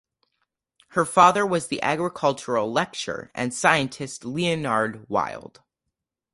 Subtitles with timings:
[0.93, 5.61] Her father was the agricultural lecturer and scientist Leonard Wild.